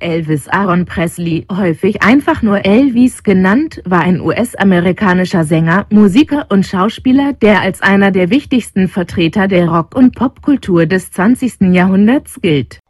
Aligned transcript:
Elvis 0.00 0.48
Aaron 0.48 0.84
Presley, 0.84 1.46
häufig 1.50 2.02
einfach 2.02 2.42
nur 2.42 2.64
Elvis 2.64 3.22
genannt, 3.22 3.82
war 3.84 4.00
ein 4.00 4.20
US-amerikanischer 4.20 5.44
Sänger, 5.44 5.86
Musiker 5.90 6.46
und 6.48 6.66
Schauspieler, 6.66 7.32
der 7.34 7.60
als 7.60 7.82
einer 7.82 8.10
der 8.10 8.30
wichtigsten 8.30 8.88
Vertreter 8.88 9.48
der 9.48 9.68
Rock- 9.68 9.94
und 9.94 10.14
Popkultur 10.14 10.86
des 10.86 11.10
20. 11.10 11.72
Jahrhunderts 11.72 12.40
gilt. 12.40 12.80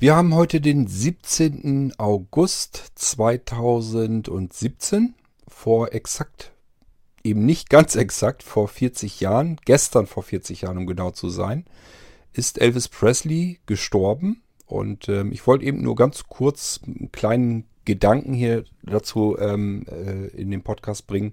Wir 0.00 0.14
haben 0.14 0.32
heute 0.32 0.60
den 0.60 0.86
17. 0.86 1.94
August 1.98 2.92
2017. 2.94 5.16
Vor 5.48 5.92
exakt, 5.92 6.52
eben 7.24 7.44
nicht 7.44 7.68
ganz 7.68 7.96
exakt, 7.96 8.44
vor 8.44 8.68
40 8.68 9.18
Jahren, 9.18 9.58
gestern 9.64 10.06
vor 10.06 10.22
40 10.22 10.60
Jahren, 10.60 10.78
um 10.78 10.86
genau 10.86 11.10
zu 11.10 11.28
sein, 11.28 11.64
ist 12.32 12.60
Elvis 12.60 12.86
Presley 12.86 13.58
gestorben. 13.66 14.40
Und 14.66 15.08
ähm, 15.08 15.32
ich 15.32 15.44
wollte 15.48 15.64
eben 15.64 15.82
nur 15.82 15.96
ganz 15.96 16.28
kurz 16.28 16.78
einen 16.86 17.10
kleinen 17.10 17.64
Gedanken 17.84 18.34
hier 18.34 18.62
dazu 18.84 19.36
ähm, 19.40 19.84
äh, 19.90 20.28
in 20.28 20.52
den 20.52 20.62
Podcast 20.62 21.08
bringen. 21.08 21.32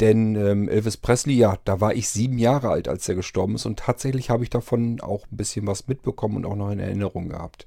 Denn 0.00 0.36
ähm, 0.36 0.68
Elvis 0.68 0.98
Presley, 0.98 1.36
ja, 1.36 1.56
da 1.64 1.80
war 1.80 1.94
ich 1.94 2.10
sieben 2.10 2.36
Jahre 2.36 2.68
alt, 2.68 2.88
als 2.88 3.08
er 3.08 3.14
gestorben 3.14 3.54
ist. 3.54 3.64
Und 3.64 3.78
tatsächlich 3.78 4.28
habe 4.28 4.42
ich 4.42 4.50
davon 4.50 5.00
auch 5.00 5.24
ein 5.32 5.38
bisschen 5.38 5.66
was 5.66 5.88
mitbekommen 5.88 6.36
und 6.36 6.44
auch 6.44 6.56
noch 6.56 6.70
in 6.70 6.78
Erinnerung 6.78 7.30
gehabt. 7.30 7.66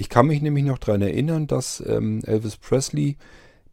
Ich 0.00 0.08
kann 0.08 0.28
mich 0.28 0.40
nämlich 0.40 0.64
noch 0.64 0.78
daran 0.78 1.02
erinnern, 1.02 1.46
dass 1.46 1.84
ähm, 1.86 2.22
Elvis 2.24 2.56
Presley 2.56 3.18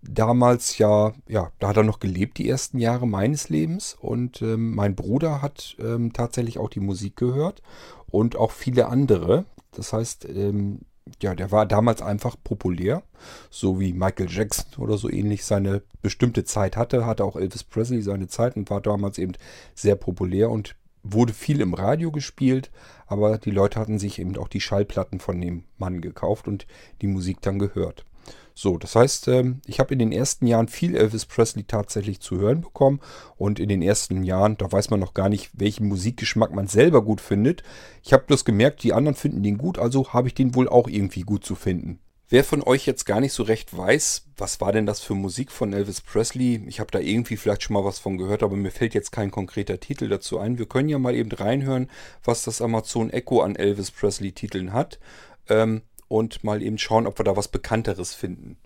damals 0.01 0.77
ja, 0.77 1.13
ja, 1.25 1.53
da 1.59 1.69
hat 1.69 1.77
er 1.77 1.83
noch 1.83 2.01
gelebt, 2.01 2.37
die 2.37 2.49
ersten 2.49 2.79
Jahre 2.79 3.07
meines 3.07 3.47
Lebens. 3.47 3.95
Und 3.97 4.41
ähm, 4.41 4.75
mein 4.75 4.93
Bruder 4.93 5.41
hat 5.41 5.77
ähm, 5.79 6.11
tatsächlich 6.11 6.57
auch 6.57 6.69
die 6.69 6.81
Musik 6.81 7.15
gehört 7.15 7.61
und 8.07 8.35
auch 8.35 8.51
viele 8.51 8.87
andere. 8.87 9.45
Das 9.71 9.93
heißt, 9.93 10.25
ähm, 10.25 10.79
ja, 11.21 11.33
der 11.33 11.53
war 11.53 11.65
damals 11.65 12.01
einfach 12.01 12.35
populär, 12.43 13.03
so 13.49 13.79
wie 13.79 13.93
Michael 13.93 14.29
Jackson 14.29 14.83
oder 14.83 14.97
so 14.97 15.09
ähnlich 15.09 15.45
seine 15.45 15.81
bestimmte 16.01 16.43
Zeit 16.43 16.75
hatte, 16.75 17.05
hatte 17.05 17.23
auch 17.23 17.37
Elvis 17.37 17.63
Presley 17.63 18.01
seine 18.01 18.27
Zeit 18.27 18.57
und 18.57 18.69
war 18.69 18.81
damals 18.81 19.17
eben 19.17 19.31
sehr 19.75 19.95
populär 19.95 20.51
und 20.51 20.75
wurde 21.13 21.33
viel 21.33 21.61
im 21.61 21.73
Radio 21.73 22.11
gespielt, 22.11 22.71
aber 23.05 23.37
die 23.37 23.51
Leute 23.51 23.79
hatten 23.79 23.99
sich 23.99 24.19
eben 24.19 24.37
auch 24.37 24.47
die 24.47 24.61
Schallplatten 24.61 25.19
von 25.19 25.39
dem 25.39 25.63
Mann 25.77 26.01
gekauft 26.01 26.47
und 26.47 26.67
die 27.01 27.07
Musik 27.07 27.41
dann 27.41 27.59
gehört. 27.59 28.05
So, 28.53 28.79
das 28.79 28.95
heißt, 28.95 29.27
ähm, 29.27 29.61
ich 29.67 29.79
habe 29.79 29.93
in 29.93 29.99
den 29.99 30.11
ersten 30.11 30.47
Jahren 30.47 30.67
viel 30.67 30.95
Elvis 30.95 31.27
Presley 31.27 31.63
tatsächlich 31.65 32.21
zu 32.21 32.39
hören 32.39 32.61
bekommen 32.61 33.01
und 33.37 33.59
in 33.59 33.69
den 33.69 33.83
ersten 33.83 34.23
Jahren, 34.23 34.57
da 34.57 34.71
weiß 34.71 34.89
man 34.89 34.99
noch 34.99 35.13
gar 35.13 35.29
nicht, 35.29 35.51
welchen 35.53 35.87
Musikgeschmack 35.87 36.51
man 36.51 36.65
selber 36.65 37.03
gut 37.03 37.21
findet. 37.21 37.61
Ich 38.03 38.13
habe 38.13 38.23
bloß 38.23 38.45
gemerkt, 38.45 38.81
die 38.81 38.93
anderen 38.93 39.15
finden 39.15 39.43
den 39.43 39.59
gut, 39.59 39.77
also 39.77 40.11
habe 40.11 40.27
ich 40.27 40.33
den 40.33 40.55
wohl 40.55 40.67
auch 40.67 40.87
irgendwie 40.87 41.21
gut 41.21 41.45
zu 41.45 41.53
finden. 41.53 41.99
Wer 42.29 42.43
von 42.43 42.61
euch 42.61 42.85
jetzt 42.85 43.05
gar 43.05 43.21
nicht 43.21 43.31
so 43.31 43.43
recht 43.43 43.75
weiß, 43.75 44.25
was 44.35 44.59
war 44.59 44.73
denn 44.73 44.85
das 44.85 44.99
für 44.99 45.13
Musik 45.13 45.49
von 45.49 45.71
Elvis 45.71 46.01
Presley? 46.01 46.61
Ich 46.67 46.81
habe 46.81 46.91
da 46.91 46.99
irgendwie 46.99 47.37
vielleicht 47.37 47.63
schon 47.63 47.73
mal 47.73 47.85
was 47.85 47.99
von 47.99 48.17
gehört, 48.17 48.43
aber 48.43 48.57
mir 48.57 48.71
fällt 48.71 48.93
jetzt 48.93 49.13
kein 49.13 49.31
konkreter 49.31 49.79
Titel 49.79 50.09
dazu 50.09 50.37
ein. 50.37 50.57
Wir 50.57 50.65
können 50.65 50.89
ja 50.89 50.99
mal 50.99 51.15
eben 51.15 51.31
reinhören, 51.31 51.89
was 52.25 52.43
das 52.43 52.61
Amazon 52.61 53.11
Echo 53.11 53.39
an 53.39 53.55
Elvis 53.55 53.91
Presley 53.91 54.33
Titeln 54.33 54.73
hat 54.73 54.99
ähm, 55.47 55.83
und 56.09 56.43
mal 56.43 56.61
eben 56.61 56.77
schauen, 56.77 57.07
ob 57.07 57.17
wir 57.17 57.23
da 57.23 57.37
was 57.37 57.47
Bekannteres 57.47 58.13
finden. 58.13 58.57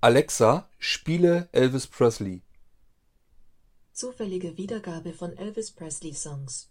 Alexa, 0.00 0.66
spiele 0.78 1.50
Elvis 1.52 1.86
Presley. 1.86 2.40
Zufällige 3.92 4.56
Wiedergabe 4.56 5.12
von 5.12 5.36
Elvis 5.36 5.70
Presley 5.70 6.14
Songs. 6.14 6.70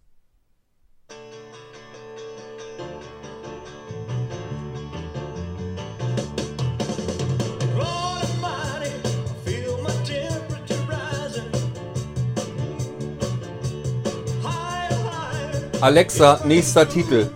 Alexa, 15.83 16.39
nächster 16.45 16.87
Titel. 16.87 17.29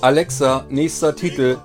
Alexa, 0.00 0.64
nächster 0.70 1.16
Titel. 1.16 1.56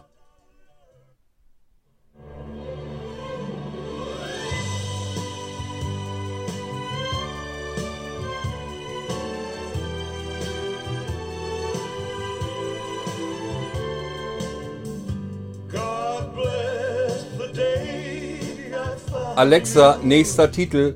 Alexa, 19.42 19.98
nächster 20.04 20.52
Titel. 20.52 20.94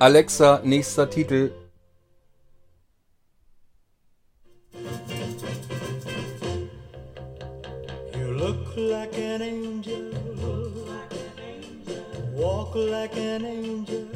Alexa, 0.00 0.60
nächster 0.64 1.06
Titel. 1.06 1.52
You 8.16 8.32
look 8.32 8.76
like 8.76 9.16
an 9.16 9.42
angel, 9.42 10.10
walk 12.34 12.74
like 12.74 13.16
an 13.16 13.44
angel, 13.44 14.08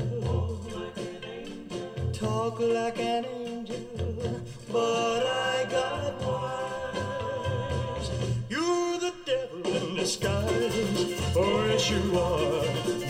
talk 2.13 2.59
like 2.59 2.99
an 2.99 3.25
angel, 3.27 4.41
but 4.73 5.23
I 5.23 5.67
got 5.71 6.21
wise. 6.27 6.66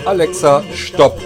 Alexa, 0.06 0.62
stopp. 0.72 1.20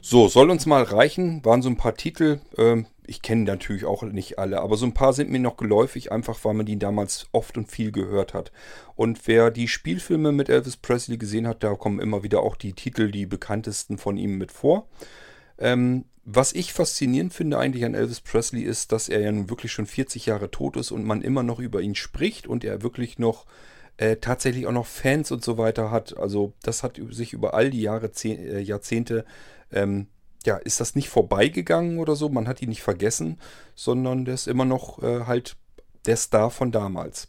So, 0.00 0.26
soll 0.26 0.50
uns 0.50 0.66
mal 0.66 0.82
reichen. 0.82 1.44
Waren 1.44 1.62
so 1.62 1.68
ein 1.68 1.76
paar 1.76 1.94
Titel. 1.94 2.40
Ähm, 2.58 2.86
ich 3.06 3.22
kenne 3.22 3.44
natürlich 3.44 3.84
auch 3.84 4.02
nicht 4.02 4.40
alle, 4.40 4.60
aber 4.60 4.76
so 4.76 4.86
ein 4.86 4.94
paar 4.94 5.12
sind 5.12 5.30
mir 5.30 5.38
noch 5.38 5.56
geläufig, 5.56 6.10
einfach 6.10 6.44
weil 6.44 6.54
man 6.54 6.66
die 6.66 6.80
damals 6.80 7.28
oft 7.30 7.56
und 7.58 7.70
viel 7.70 7.92
gehört 7.92 8.34
hat. 8.34 8.50
Und 8.96 9.28
wer 9.28 9.52
die 9.52 9.68
Spielfilme 9.68 10.32
mit 10.32 10.48
Elvis 10.48 10.76
Presley 10.76 11.16
gesehen 11.16 11.46
hat, 11.46 11.62
da 11.62 11.74
kommen 11.74 12.00
immer 12.00 12.24
wieder 12.24 12.42
auch 12.42 12.56
die 12.56 12.72
Titel, 12.72 13.12
die 13.12 13.26
bekanntesten 13.26 13.98
von 13.98 14.16
ihm 14.16 14.36
mit 14.36 14.50
vor. 14.50 14.88
Ähm, 15.58 16.06
was 16.24 16.52
ich 16.52 16.72
faszinierend 16.72 17.32
finde 17.32 17.58
eigentlich 17.58 17.84
an 17.84 17.94
Elvis 17.94 18.20
Presley 18.20 18.62
ist, 18.62 18.90
dass 18.90 19.08
er 19.08 19.20
ja 19.20 19.30
nun 19.30 19.48
wirklich 19.48 19.70
schon 19.70 19.86
40 19.86 20.26
Jahre 20.26 20.50
tot 20.50 20.76
ist 20.76 20.90
und 20.90 21.04
man 21.04 21.22
immer 21.22 21.44
noch 21.44 21.60
über 21.60 21.80
ihn 21.80 21.94
spricht 21.94 22.48
und 22.48 22.64
er 22.64 22.82
wirklich 22.82 23.18
noch 23.20 23.46
äh, 24.00 24.16
tatsächlich 24.16 24.66
auch 24.66 24.72
noch 24.72 24.86
Fans 24.86 25.30
und 25.30 25.44
so 25.44 25.58
weiter 25.58 25.90
hat. 25.90 26.16
Also 26.16 26.54
das 26.62 26.82
hat 26.82 26.98
sich 27.10 27.34
über 27.34 27.52
all 27.52 27.68
die 27.68 27.82
Jahre, 27.82 28.10
äh, 28.24 28.60
Jahrzehnte 28.60 29.26
ähm, 29.70 30.06
ja, 30.46 30.56
ist 30.56 30.80
das 30.80 30.94
nicht 30.94 31.10
vorbeigegangen 31.10 31.98
oder 31.98 32.16
so. 32.16 32.30
Man 32.30 32.48
hat 32.48 32.62
ihn 32.62 32.70
nicht 32.70 32.82
vergessen, 32.82 33.38
sondern 33.74 34.24
der 34.24 34.34
ist 34.34 34.48
immer 34.48 34.64
noch 34.64 35.02
äh, 35.02 35.26
halt 35.26 35.56
der 36.06 36.16
Star 36.16 36.50
von 36.50 36.72
damals. 36.72 37.28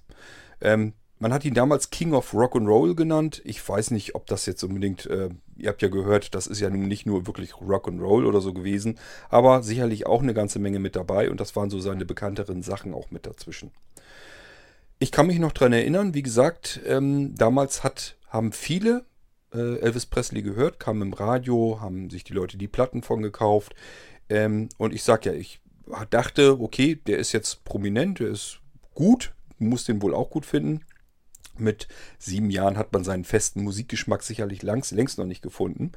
Ähm, 0.61 0.93
man 1.19 1.33
hat 1.33 1.43
ihn 1.43 1.53
damals 1.53 1.89
King 1.89 2.13
of 2.13 2.33
Rock 2.33 2.55
and 2.55 2.69
Roll 2.69 2.95
genannt. 2.95 3.41
Ich 3.43 3.67
weiß 3.67 3.91
nicht, 3.91 4.15
ob 4.15 4.27
das 4.27 4.45
jetzt 4.45 4.63
unbedingt, 4.63 5.05
äh, 5.07 5.27
ihr 5.57 5.69
habt 5.69 5.81
ja 5.81 5.89
gehört, 5.89 6.33
das 6.35 6.47
ist 6.47 6.61
ja 6.61 6.69
nun 6.69 6.87
nicht 6.87 7.05
nur 7.05 7.27
wirklich 7.27 7.59
Rock 7.59 7.89
and 7.89 8.01
Roll 8.01 8.25
oder 8.25 8.39
so 8.39 8.53
gewesen, 8.53 8.97
aber 9.29 9.61
sicherlich 9.61 10.07
auch 10.07 10.21
eine 10.21 10.33
ganze 10.33 10.59
Menge 10.59 10.79
mit 10.79 10.95
dabei 10.95 11.29
und 11.29 11.41
das 11.41 11.53
waren 11.57 11.69
so 11.69 11.81
seine 11.81 12.05
bekannteren 12.05 12.63
Sachen 12.63 12.93
auch 12.93 13.11
mit 13.11 13.25
dazwischen. 13.25 13.71
Ich 15.01 15.11
kann 15.11 15.25
mich 15.25 15.39
noch 15.39 15.51
daran 15.51 15.73
erinnern, 15.73 16.13
wie 16.13 16.21
gesagt, 16.21 16.79
ähm, 16.85 17.33
damals 17.33 17.83
hat, 17.83 18.17
haben 18.27 18.51
viele 18.51 19.03
äh, 19.51 19.79
Elvis 19.79 20.05
Presley 20.05 20.43
gehört, 20.43 20.79
kam 20.79 21.01
im 21.01 21.13
Radio, 21.13 21.79
haben 21.81 22.11
sich 22.11 22.23
die 22.23 22.33
Leute 22.33 22.55
die 22.55 22.67
Platten 22.67 23.01
von 23.01 23.23
gekauft. 23.23 23.73
Ähm, 24.29 24.69
und 24.77 24.93
ich 24.93 25.01
sag 25.01 25.25
ja, 25.25 25.33
ich 25.33 25.59
dachte, 26.11 26.61
okay, 26.61 26.99
der 27.07 27.17
ist 27.17 27.31
jetzt 27.31 27.63
prominent, 27.63 28.19
der 28.19 28.27
ist 28.27 28.59
gut, 28.93 29.33
muss 29.57 29.85
den 29.85 30.03
wohl 30.03 30.13
auch 30.13 30.29
gut 30.29 30.45
finden. 30.45 30.81
Mit 31.57 31.87
sieben 32.19 32.51
Jahren 32.51 32.77
hat 32.77 32.93
man 32.93 33.03
seinen 33.03 33.25
festen 33.25 33.63
Musikgeschmack 33.63 34.21
sicherlich 34.21 34.61
langs, 34.61 34.91
längst 34.91 35.17
noch 35.17 35.25
nicht 35.25 35.41
gefunden. 35.41 35.93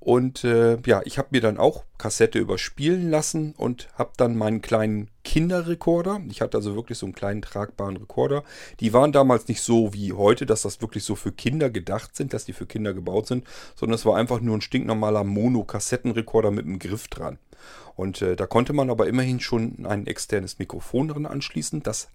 Und 0.00 0.44
äh, 0.44 0.78
ja, 0.86 1.02
ich 1.04 1.18
habe 1.18 1.28
mir 1.32 1.40
dann 1.40 1.58
auch 1.58 1.84
Kassette 1.98 2.38
überspielen 2.38 3.10
lassen 3.10 3.52
und 3.56 3.88
habe 3.94 4.12
dann 4.16 4.36
meinen 4.36 4.62
kleinen 4.62 5.10
Kinderrekorder. 5.24 6.20
Ich 6.30 6.40
hatte 6.40 6.56
also 6.56 6.76
wirklich 6.76 6.98
so 6.98 7.06
einen 7.06 7.14
kleinen 7.14 7.42
tragbaren 7.42 7.96
Rekorder. 7.96 8.44
Die 8.78 8.92
waren 8.92 9.10
damals 9.10 9.48
nicht 9.48 9.60
so 9.60 9.92
wie 9.92 10.12
heute, 10.12 10.46
dass 10.46 10.62
das 10.62 10.80
wirklich 10.80 11.02
so 11.02 11.16
für 11.16 11.32
Kinder 11.32 11.68
gedacht 11.68 12.14
sind, 12.14 12.32
dass 12.32 12.44
die 12.44 12.52
für 12.52 12.66
Kinder 12.66 12.94
gebaut 12.94 13.26
sind, 13.26 13.44
sondern 13.74 13.96
es 13.96 14.06
war 14.06 14.16
einfach 14.16 14.40
nur 14.40 14.56
ein 14.56 14.60
stinknormaler 14.60 15.24
Mono-Kassettenrekorder 15.24 16.52
mit 16.52 16.66
einem 16.66 16.78
Griff 16.78 17.08
dran. 17.08 17.38
Und 17.96 18.22
äh, 18.22 18.36
da 18.36 18.46
konnte 18.46 18.72
man 18.72 18.90
aber 18.90 19.08
immerhin 19.08 19.40
schon 19.40 19.84
ein 19.84 20.06
externes 20.06 20.60
Mikrofon 20.60 21.08
dran 21.08 21.26
anschließen. 21.26 21.82
Das 21.82 22.08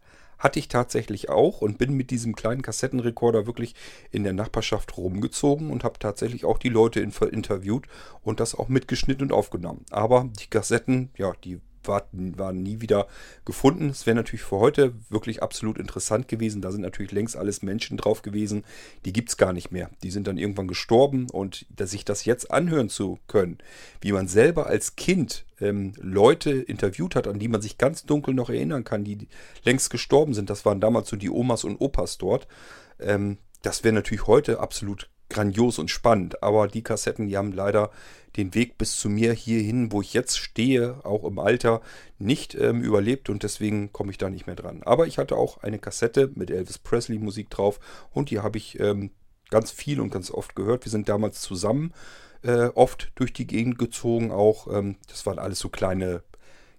hatte 0.44 0.60
ich 0.60 0.68
tatsächlich 0.68 1.30
auch 1.30 1.62
und 1.62 1.78
bin 1.78 1.94
mit 1.94 2.12
diesem 2.12 2.36
kleinen 2.36 2.62
Kassettenrekorder 2.62 3.48
wirklich 3.48 3.76
in 4.12 4.24
der 4.24 4.34
Nachbarschaft 4.34 4.98
rumgezogen 4.98 5.72
und 5.72 5.86
habe 5.86 5.98
tatsächlich 6.00 6.44
auch 6.44 6.58
die 6.58 6.70
Leute 6.70 7.00
interviewt 7.00 7.86
und 8.22 8.42
das 8.42 8.54
auch 8.54 8.68
mitgeschnitten 8.68 9.24
und 9.24 9.32
aufgenommen. 9.32 9.86
Aber 9.90 10.30
die 10.40 10.48
Kassetten, 10.48 11.10
ja, 11.18 11.32
die 11.44 11.62
waren 11.88 12.64
nie 12.64 12.82
wieder 12.82 13.08
gefunden. 13.46 13.90
Es 13.90 14.06
wäre 14.06 14.16
natürlich 14.16 14.44
für 14.44 14.60
heute 14.60 14.94
wirklich 15.10 15.44
absolut 15.44 15.78
interessant 15.78 16.28
gewesen. 16.28 16.62
Da 16.62 16.72
sind 16.72 16.82
natürlich 16.82 17.12
längst 17.12 17.36
alles 17.36 17.62
Menschen 17.62 17.98
drauf 17.98 18.22
gewesen. 18.22 18.64
Die 19.06 19.14
gibt 19.14 19.30
es 19.30 19.38
gar 19.38 19.54
nicht 19.54 19.72
mehr. 19.72 19.90
Die 20.04 20.12
sind 20.12 20.28
dann 20.28 20.38
irgendwann 20.38 20.68
gestorben 20.68 21.30
und 21.30 21.66
sich 21.80 22.06
das 22.06 22.26
jetzt 22.26 22.52
anhören 22.52 22.90
zu 22.90 23.20
können, 23.28 23.58
wie 24.02 24.12
man 24.12 24.28
selber 24.28 24.68
als 24.68 24.96
Kind 24.96 25.46
ähm, 25.60 25.94
Leute 26.00 26.52
interviewt 26.52 27.16
hat, 27.16 27.28
an 27.28 27.40
die 27.40 27.48
man 27.48 27.62
sich 27.62 27.78
ganz 27.78 28.06
dunkel 28.06 28.34
noch 28.34 28.50
erinnern 28.50 28.84
kann, 28.84 29.04
die 29.04 29.28
längst 29.64 29.90
gestorben 29.90 30.34
sind. 30.34 30.50
Das 30.50 30.66
waren 30.66 30.80
damals 30.80 31.10
so 31.10 31.16
die 31.16 31.30
Omas 31.30 31.64
und 31.64 31.78
Opas 31.80 32.18
dort. 32.18 32.48
Ähm, 33.00 33.38
das 33.62 33.84
wäre 33.84 33.94
natürlich 33.94 34.28
heute 34.28 34.60
absolut 34.60 35.10
grandios 35.34 35.80
und 35.80 35.92
spannend. 35.92 36.42
Aber 36.44 36.68
die 36.68 36.84
Kassetten, 36.84 37.28
die 37.28 37.38
haben 37.38 37.52
leider 37.52 37.92
den 38.38 38.54
Weg 38.56 38.78
bis 38.78 38.96
zu 38.96 39.10
mir 39.10 39.34
hierhin, 39.34 39.92
wo 39.92 40.02
ich 40.02 40.14
jetzt 40.14 40.38
stehe, 40.38 41.06
auch 41.06 41.24
im 41.24 41.40
Alter, 41.40 41.82
nicht 42.18 42.56
ähm, 42.56 42.82
überlebt 42.82 43.30
und 43.30 43.44
deswegen 43.44 43.92
komme 43.92 44.12
ich 44.12 44.18
da 44.18 44.30
nicht 44.30 44.48
mehr 44.48 44.56
dran. 44.56 44.82
Aber 44.84 45.08
ich 45.08 45.18
hatte 45.18 45.36
auch 45.36 45.62
eine 45.62 45.80
Kassette 45.80 46.32
mit 46.36 46.50
Elvis 46.50 46.80
Presley 46.80 47.20
Musik 47.20 47.50
drauf 47.50 47.80
und 48.12 48.32
die 48.32 48.40
habe 48.40 48.58
ich 48.58 48.80
ähm, 48.80 49.12
ganz 49.50 49.72
viel 49.72 50.00
und 50.00 50.12
ganz 50.12 50.32
oft 50.32 50.56
gehört. 50.56 50.86
Wir 50.86 50.92
sind 50.92 51.10
damals 51.10 51.42
zusammen 51.42 51.94
äh, 52.44 52.68
oft 52.76 53.12
durch 53.16 53.34
die 53.34 53.48
Gegend 53.48 53.78
gezogen 53.78 54.32
auch. 54.32 54.68
Ähm, 54.68 54.96
das 55.08 55.26
waren 55.26 55.40
alles 55.40 55.60
so 55.60 55.70
kleine, 55.70 56.24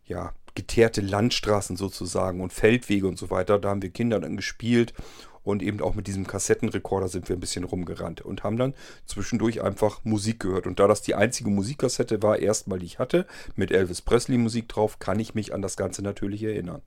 ja, 0.07 0.33
geteerte 0.55 1.01
Landstraßen 1.01 1.77
sozusagen 1.77 2.41
und 2.41 2.53
Feldwege 2.53 3.07
und 3.09 3.19
so 3.19 3.31
weiter. 3.31 3.59
Da 3.59 3.71
haben 3.71 3.83
wir 3.83 3.91
Kinder 3.91 4.21
dann 4.21 4.37
gespielt 4.37 4.95
und 5.45 5.63
eben 5.63 5.81
auch 5.81 5.95
mit 5.95 6.07
diesem 6.07 6.27
Kassettenrekorder 6.27 7.09
sind 7.09 7.29
wir 7.29 7.37
ein 7.37 7.41
bisschen 7.41 7.65
rumgerannt 7.65 8.23
und 8.23 8.43
haben 8.43 8.57
dann 8.57 8.75
zwischendurch 9.07 9.63
einfach 9.63 10.05
Musik 10.05 10.41
gehört. 10.41 10.67
Und 10.67 10.81
da 10.81 10.89
das 10.89 11.03
die 11.03 11.15
einzige 11.15 11.51
Musikkassette 11.51 12.23
war, 12.23 12.39
erstmal 12.39 12.79
die 12.79 12.87
ich 12.87 12.99
hatte, 12.99 13.27
mit 13.55 13.71
Elvis 13.71 14.03
Presley 14.03 14.39
Musik 14.39 14.69
drauf, 14.69 14.99
kann 14.99 15.21
ich 15.21 15.35
mich 15.35 15.55
an 15.55 15.63
das 15.63 15.77
Ganze 15.77 16.03
natürlich 16.03 16.43
erinnern. 16.43 16.83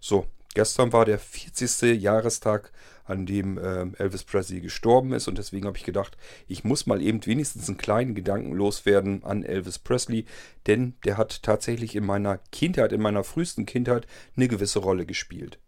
So, 0.00 0.26
gestern 0.54 0.92
war 0.92 1.04
der 1.04 1.18
40. 1.18 2.00
Jahrestag, 2.00 2.70
an 3.04 3.26
dem 3.26 3.58
äh, 3.58 3.86
Elvis 3.98 4.24
Presley 4.24 4.60
gestorben 4.60 5.12
ist 5.12 5.26
und 5.26 5.36
deswegen 5.36 5.66
habe 5.66 5.76
ich 5.76 5.84
gedacht, 5.84 6.16
ich 6.46 6.62
muss 6.62 6.86
mal 6.86 7.02
eben 7.02 7.24
wenigstens 7.26 7.68
einen 7.68 7.76
kleinen 7.76 8.14
Gedanken 8.14 8.52
loswerden 8.52 9.24
an 9.24 9.42
Elvis 9.42 9.78
Presley, 9.78 10.24
denn 10.66 10.94
der 11.04 11.16
hat 11.16 11.42
tatsächlich 11.42 11.96
in 11.96 12.06
meiner 12.06 12.38
Kindheit, 12.52 12.92
in 12.92 13.02
meiner 13.02 13.24
frühesten 13.24 13.66
Kindheit 13.66 14.06
eine 14.36 14.48
gewisse 14.48 14.78
Rolle 14.78 15.04
gespielt. 15.04 15.58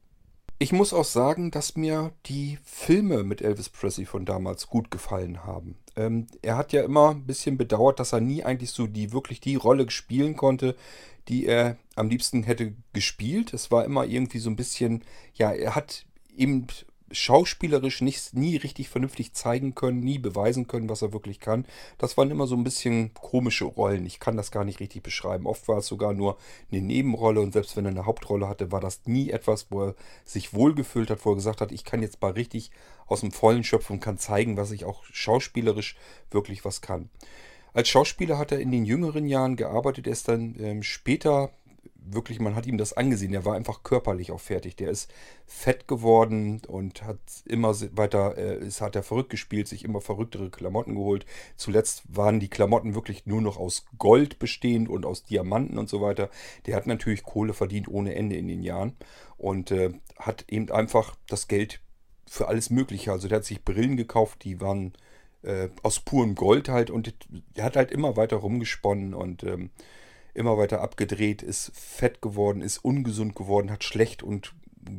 Ich 0.59 0.73
muss 0.73 0.93
auch 0.93 1.05
sagen, 1.05 1.51
dass 1.51 1.77
mir 1.77 2.13
die 2.27 2.59
Filme 2.63 3.25
mit 3.25 3.43
Elvis 3.43 3.69
Presley 3.69 4.07
von 4.07 4.25
damals 4.25 4.69
gut 4.69 4.91
gefallen 4.91 5.45
haben. 5.45 5.77
Ähm, 5.97 6.29
er 6.43 6.57
hat 6.57 6.73
ja 6.73 6.83
immer 6.83 7.11
ein 7.11 7.27
bisschen 7.27 7.59
bedauert, 7.59 7.99
dass 7.99 8.13
er 8.13 8.21
nie 8.21 8.45
eigentlich 8.45 8.71
so 8.71 8.87
die 8.87 9.13
wirklich 9.13 9.41
die 9.41 9.57
Rolle 9.57 9.91
spielen 9.91 10.37
konnte, 10.37 10.77
die 11.29 11.47
er 11.47 11.77
am 11.97 12.09
liebsten 12.09 12.45
hätte 12.45 12.75
gespielt. 12.93 13.53
Es 13.53 13.71
war 13.71 13.85
immer 13.85 14.05
irgendwie 14.05 14.39
so 14.39 14.49
ein 14.49 14.57
bisschen, 14.57 15.05
ja, 15.35 15.51
er 15.51 15.75
hat 15.75 16.07
eben 16.37 16.67
schauspielerisch 17.15 18.01
nicht, 18.01 18.35
nie 18.35 18.57
richtig 18.57 18.89
vernünftig 18.89 19.33
zeigen 19.33 19.75
können, 19.75 20.01
nie 20.01 20.19
beweisen 20.19 20.67
können, 20.67 20.89
was 20.89 21.03
er 21.03 21.13
wirklich 21.13 21.41
kann. 21.41 21.65
Das 21.99 22.17
waren 22.17 22.31
immer 22.31 22.47
so 22.47 22.57
ein 22.57 22.65
bisschen 22.65 23.15
komische 23.15 23.65
Rollen. 23.65 24.05
Ich 24.05 24.21
kann 24.21 24.37
das 24.37 24.51
gar 24.51 24.65
nicht 24.65 24.81
richtig 24.81 25.03
beschreiben. 25.03 25.47
Oft 25.47 25.69
war 25.69 25.79
es 25.79 25.87
sogar 25.87 26.13
nur 26.13 26.37
eine 26.71 26.83
Nebenrolle 26.83 27.41
und 27.41 27.53
selbst 27.53 27.77
wenn 27.77 27.87
er 27.87 27.93
eine 27.93 28.07
Hauptrolle 28.07 28.49
hatte, 28.49 28.73
war 28.73 28.81
das 28.81 29.03
nie 29.07 29.31
etwas, 29.31 29.69
wo 29.71 29.85
er 29.85 29.95
sich 30.25 30.53
wohlgefühlt 30.53 31.11
hat, 31.11 31.25
wo 31.25 31.31
er 31.31 31.37
gesagt 31.37 31.61
hat, 31.61 31.73
ich 31.73 31.85
kann 31.85 32.03
jetzt 32.03 32.21
mal 32.21 32.33
richtig 32.33 32.71
aus 33.07 33.21
dem 33.21 33.33
Vollen 33.33 33.65
schöpfen 33.65 33.95
und 33.95 34.01
kann 34.01 34.19
zeigen, 34.19 34.57
was 34.57 34.71
ich 34.71 34.85
auch 34.85 35.05
schauspielerisch 35.13 35.97
wirklich 36.31 36.65
was 36.65 36.81
kann. 36.81 37.11
Als 37.73 37.89
Schauspieler 37.89 38.39
hat 38.39 38.53
er 38.53 38.61
in 38.61 38.71
den 38.71 38.85
jüngeren 38.85 39.27
Jahren 39.27 39.57
gearbeitet. 39.57 40.07
Er 40.07 40.13
ist 40.13 40.29
dann 40.29 40.55
ähm, 40.61 40.83
später 40.83 41.51
wirklich, 41.95 42.41
man 42.41 42.55
hat 42.55 42.67
ihm 42.67 42.79
das 42.79 42.93
angesehen. 42.93 43.35
Er 43.35 43.45
war 43.45 43.55
einfach 43.55 43.83
körperlich 43.83 44.31
auch 44.33 44.41
fertig. 44.41 44.77
Der 44.77 44.91
ist 44.91 45.11
fett 45.47 45.89
geworden 45.89 46.61
und 46.67 47.03
hat 47.03 47.19
immer 47.47 47.75
weiter, 47.97 48.37
äh, 48.37 48.59
ist, 48.59 48.81
hat 48.81 48.97
er 48.97 49.03
verrückt 49.03 49.31
gespielt, 49.31 49.69
sich 49.69 49.85
immer 49.85 50.01
verrücktere 50.01 50.51
Klamotten 50.51 50.95
geholt. 50.95 51.27
Zuletzt 51.57 52.03
waren 52.09 52.41
die 52.41 52.49
Klamotten 52.49 52.95
wirklich 52.95 53.27
nur 53.27 53.41
noch 53.41 53.59
aus 53.59 53.87
Gold 53.99 54.39
bestehend 54.39 54.89
und 54.89 55.07
aus 55.07 55.25
Diamanten 55.25 55.79
und 55.79 55.89
so 55.89 56.01
weiter. 56.01 56.31
Der 56.67 56.77
hat 56.77 56.87
natürlich 56.87 57.23
Kohle 57.23 57.55
verdient 57.55 57.89
ohne 57.89 58.15
Ende 58.15 58.37
in 58.37 58.49
den 58.49 58.63
Jahren 58.63 58.97
und 59.37 59.71
äh, 59.71 59.93
hat 60.19 60.45
eben 60.49 60.71
einfach 60.71 61.17
das 61.29 61.49
Geld 61.49 61.81
für 62.27 62.49
alles 62.49 62.71
Mögliche. 62.71 63.13
Also 63.13 63.29
der 63.29 63.37
hat 63.37 63.45
sich 63.45 63.65
Brillen 63.65 63.97
gekauft, 63.97 64.45
die 64.45 64.61
waren 64.61 64.93
äh, 65.43 65.69
aus 65.83 66.01
purem 66.01 66.35
Gold 66.35 66.69
halt 66.69 66.91
und 66.91 67.15
er 67.55 67.65
hat 67.65 67.77
halt 67.77 67.91
immer 67.91 68.17
weiter 68.17 68.37
rumgesponnen 68.37 69.15
und 69.15 69.45
ähm, 69.45 69.71
immer 70.35 70.59
weiter 70.59 70.81
abgedreht, 70.81 71.43
ist 71.43 71.73
fett 71.75 72.21
geworden, 72.21 72.61
ist 72.61 72.79
ungesund 72.79 73.35
geworden, 73.35 73.71
hat 73.71 73.85
schlecht 73.85 74.23
und 74.23 74.55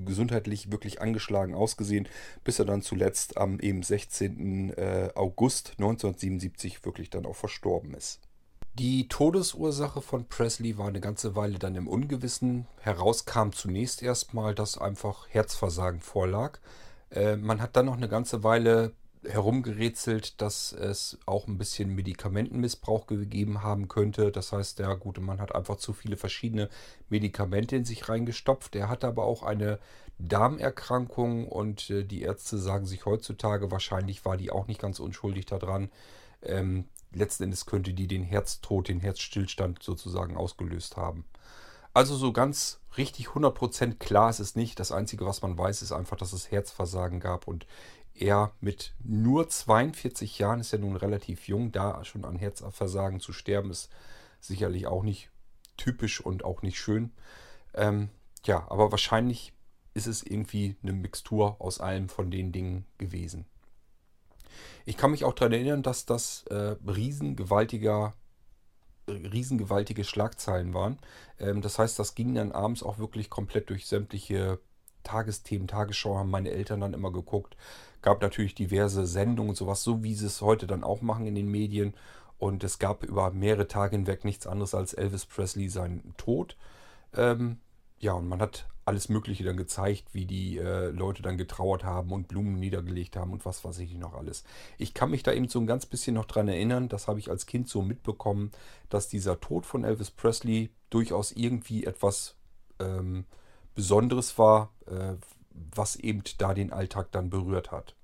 gesundheitlich 0.06 0.72
wirklich 0.72 1.02
angeschlagen 1.02 1.54
ausgesehen, 1.54 2.08
bis 2.44 2.60
er 2.60 2.66
dann 2.66 2.82
zuletzt 2.82 3.38
am 3.38 3.60
eben 3.60 3.84
16. 3.84 4.72
Äh, 4.72 5.10
August 5.16 5.74
1977 5.78 6.84
wirklich 6.86 7.10
dann 7.10 7.26
auch 7.26 7.36
verstorben 7.36 7.94
ist. 7.94 8.20
Die 8.78 9.08
Todesursache 9.08 10.02
von 10.02 10.26
Presley 10.26 10.78
war 10.78 10.90
eine 10.90 11.00
ganze 11.00 11.36
Weile 11.36 11.60
dann 11.60 11.76
im 11.76 11.88
Ungewissen. 11.88 12.68
Herauskam 12.82 13.52
zunächst 13.52 14.04
erstmal, 14.04 14.54
dass 14.54 14.78
einfach 14.78 15.28
Herzversagen 15.30 16.02
vorlag. 16.02 16.60
Äh, 17.10 17.38
man 17.38 17.62
hat 17.62 17.78
dann 17.78 17.86
noch 17.86 17.96
eine 17.96 18.10
ganze 18.10 18.44
Weile 18.44 18.92
herumgerätselt, 19.28 20.42
dass 20.42 20.72
es 20.74 21.18
auch 21.26 21.48
ein 21.48 21.58
bisschen 21.58 21.96
Medikamentenmissbrauch 21.96 23.08
gegeben 23.08 23.64
haben 23.64 23.88
könnte. 23.88 24.32
Das 24.32 24.52
heißt, 24.52 24.80
der 24.80 24.96
gute 24.96 25.22
Mann 25.22 25.42
hat 25.42 25.54
einfach 25.54 25.78
zu 25.78 25.94
viele 25.94 26.18
verschiedene 26.18 26.70
Medikamente 27.10 27.76
in 27.76 27.86
sich 27.86 28.08
reingestopft. 28.10 28.76
Er 28.76 28.90
hatte 28.90 29.08
aber 29.08 29.24
auch 29.24 29.44
eine 29.44 29.80
Darmerkrankung 30.18 31.48
und 31.48 31.90
äh, 31.90 32.04
die 32.04 32.22
Ärzte 32.22 32.58
sagen 32.58 32.86
sich 32.86 33.06
heutzutage, 33.06 33.72
wahrscheinlich 33.72 34.26
war 34.26 34.38
die 34.38 34.52
auch 34.52 34.68
nicht 34.68 34.80
ganz 34.80 35.00
unschuldig 35.00 35.46
daran. 35.46 35.90
Ähm, 36.42 36.86
letzten 37.14 37.44
Endes 37.44 37.66
könnte 37.66 37.94
die 37.94 38.08
den 38.08 38.24
Herztod, 38.24 38.88
den 38.88 39.00
Herzstillstand 39.00 39.84
sozusagen 39.84 40.38
ausgelöst 40.38 40.98
haben. 40.98 41.26
Also 41.94 42.16
so 42.16 42.34
ganz 42.34 42.80
richtig 42.98 43.28
100% 43.28 43.96
klar 44.00 44.30
ist 44.30 44.40
es 44.40 44.56
nicht. 44.56 44.80
Das 44.80 44.92
Einzige, 44.92 45.26
was 45.26 45.42
man 45.42 45.58
weiß, 45.58 45.82
ist 45.82 45.94
einfach, 45.94 46.18
dass 46.18 46.34
es 46.34 46.52
Herzversagen 46.52 47.20
gab 47.20 47.48
und 47.48 47.66
er 48.16 48.54
mit 48.62 48.94
nur 49.04 49.50
42 49.50 50.40
Jahren 50.40 50.60
ist 50.60 50.72
ja 50.72 50.78
nun 50.78 50.96
relativ 50.96 51.48
jung, 51.48 51.72
da 51.72 52.04
schon 52.06 52.26
an 52.26 52.38
Herzversagen 52.38 53.20
zu 53.20 53.34
sterben, 53.34 53.72
ist 53.72 53.90
sicherlich 54.40 54.88
auch 54.88 55.04
nicht 55.04 55.30
typisch 55.78 56.22
und 56.22 56.46
auch 56.46 56.62
nicht 56.62 56.80
schön. 56.80 57.12
Ähm, 57.74 58.10
ja, 58.46 58.66
aber 58.70 58.92
wahrscheinlich 58.92 59.54
ist 59.94 60.08
es 60.08 60.24
irgendwie 60.24 60.76
eine 60.84 60.94
Mixtur 60.94 61.58
aus 61.60 61.80
allem 61.80 62.10
von 62.10 62.32
den 62.32 62.52
Dingen 62.52 62.86
gewesen. 62.98 63.46
Ich 64.86 64.98
kann 64.98 65.12
mich 65.12 65.26
auch 65.26 65.34
daran 65.34 65.54
erinnern, 65.54 65.84
dass 65.84 66.06
das 66.06 66.44
äh, 66.48 66.76
riesengewaltiger 66.86 68.14
riesengewaltige 69.08 70.04
Schlagzeilen 70.04 70.74
waren. 70.74 70.98
Ähm, 71.40 71.62
das 71.62 71.78
heißt, 71.78 72.00
das 72.00 72.16
ging 72.16 72.34
dann 72.34 72.52
abends 72.52 72.84
auch 72.84 72.98
wirklich 72.98 73.30
komplett 73.30 73.70
durch 73.70 73.86
sämtliche 73.86 74.60
Tagesthemen, 75.06 75.68
Tagesschau 75.68 76.18
haben 76.18 76.30
meine 76.30 76.52
Eltern 76.52 76.82
dann 76.82 76.94
immer 76.94 77.12
geguckt. 77.12 77.56
Gab 78.02 78.22
natürlich 78.22 78.56
diverse 78.56 79.08
Sendungen 79.08 79.52
und 79.52 79.56
sowas, 79.56 79.84
so 79.84 80.04
wie 80.04 80.14
sie 80.14 80.26
es 80.26 80.42
heute 80.42 80.68
dann 80.68 80.84
auch 80.84 81.02
machen 81.02 81.26
in 81.26 81.36
den 81.36 81.50
Medien. 81.50 81.94
Und 82.38 82.64
es 82.64 82.80
gab 82.80 83.04
über 83.04 83.32
mehrere 83.32 83.68
Tage 83.68 83.96
hinweg 83.96 84.26
nichts 84.26 84.46
anderes 84.46 84.76
als 84.76 84.94
Elvis 84.94 85.26
Presley 85.26 85.70
seinen 85.70 86.14
Tod. 86.18 86.58
Ähm, 87.16 87.60
ja, 88.00 88.14
und 88.14 88.28
man 88.28 88.42
hat 88.42 88.68
alles 88.86 89.10
Mögliche 89.10 89.44
dann 89.44 89.58
gezeigt, 89.58 90.14
wie 90.14 90.26
die 90.26 90.58
äh, 90.58 90.90
Leute 90.90 91.24
dann 91.24 91.38
getrauert 91.38 91.84
haben 91.84 92.12
und 92.12 92.28
Blumen 92.28 92.60
niedergelegt 92.60 93.16
haben 93.16 93.34
und 93.34 93.46
was 93.46 93.66
weiß 93.66 93.80
ich 93.80 93.96
noch 93.96 94.14
alles. 94.14 94.44
Ich 94.78 94.94
kann 94.94 95.10
mich 95.10 95.24
da 95.24 95.34
eben 95.34 95.48
so 95.48 95.60
ein 95.60 95.66
ganz 95.66 95.88
bisschen 95.88 96.14
noch 96.14 96.26
dran 96.26 96.48
erinnern, 96.48 96.88
das 96.88 97.08
habe 97.08 97.20
ich 97.20 97.32
als 97.32 97.48
Kind 97.48 97.68
so 97.68 97.82
mitbekommen, 97.82 98.52
dass 98.90 99.08
dieser 99.08 99.40
Tod 99.40 99.66
von 99.66 99.84
Elvis 99.84 100.12
Presley 100.12 100.70
durchaus 100.92 101.32
irgendwie 101.32 101.86
etwas 101.86 102.36
ähm, 102.80 103.26
Besonderes 103.76 104.38
war, 104.38 104.72
äh, 104.88 105.16
was 105.52 105.96
eben 105.96 106.24
da 106.38 106.54
den 106.54 106.74
Alltag 106.74 107.12
dann 107.12 107.30
berührt 107.30 107.72
hat. 107.72 107.96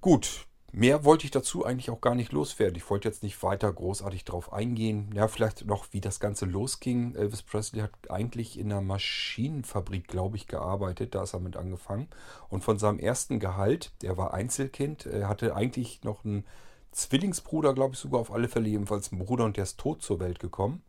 Gut, 0.00 0.46
Mehr 0.72 1.04
wollte 1.04 1.24
ich 1.24 1.32
dazu 1.32 1.64
eigentlich 1.64 1.90
auch 1.90 2.00
gar 2.00 2.14
nicht 2.14 2.30
loswerden. 2.30 2.76
Ich 2.76 2.88
wollte 2.90 3.08
jetzt 3.08 3.24
nicht 3.24 3.42
weiter 3.42 3.72
großartig 3.72 4.24
drauf 4.24 4.52
eingehen. 4.52 5.10
Ja, 5.14 5.26
vielleicht 5.26 5.66
noch, 5.66 5.86
wie 5.90 6.00
das 6.00 6.20
Ganze 6.20 6.46
losging. 6.46 7.16
Elvis 7.16 7.42
Presley 7.42 7.80
hat 7.80 7.90
eigentlich 8.08 8.56
in 8.56 8.70
einer 8.70 8.80
Maschinenfabrik, 8.80 10.06
glaube 10.06 10.36
ich, 10.36 10.46
gearbeitet. 10.46 11.16
Da 11.16 11.24
ist 11.24 11.34
er 11.34 11.40
mit 11.40 11.56
angefangen. 11.56 12.06
Und 12.48 12.62
von 12.62 12.78
seinem 12.78 13.00
ersten 13.00 13.40
Gehalt, 13.40 13.90
der 14.02 14.16
war 14.16 14.32
Einzelkind, 14.32 15.06
er 15.06 15.28
hatte 15.28 15.56
eigentlich 15.56 16.04
noch 16.04 16.24
einen 16.24 16.44
Zwillingsbruder, 16.92 17.74
glaube 17.74 17.94
ich, 17.94 18.00
sogar 18.00 18.20
auf 18.20 18.30
alle 18.30 18.48
Fälle 18.48 18.68
jedenfalls 18.68 19.10
einen 19.10 19.24
Bruder 19.24 19.46
und 19.46 19.56
der 19.56 19.64
ist 19.64 19.78
tot 19.78 20.02
zur 20.02 20.20
Welt 20.20 20.38
gekommen. 20.38 20.82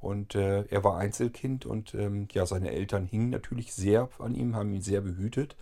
Und 0.00 0.34
äh, 0.34 0.64
er 0.64 0.82
war 0.82 0.96
Einzelkind 0.96 1.66
und 1.66 1.94
ähm, 1.94 2.26
ja, 2.32 2.46
seine 2.46 2.70
Eltern 2.70 3.06
hingen 3.06 3.30
natürlich 3.30 3.74
sehr 3.74 4.08
an 4.18 4.34
ihm, 4.34 4.56
haben 4.56 4.72
ihn 4.72 4.80
sehr 4.80 5.02
behütet. 5.02 5.56